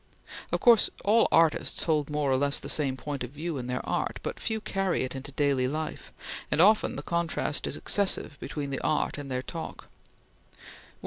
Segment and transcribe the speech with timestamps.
[0.51, 3.87] Of course all artists hold more or less the same point of view in their
[3.87, 6.11] art, but few carry it into daily life,
[6.49, 9.89] and often the contrast is excessive between their art and their talk.